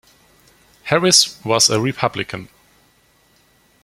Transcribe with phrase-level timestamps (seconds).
[0.85, 2.49] Harris was a Republican.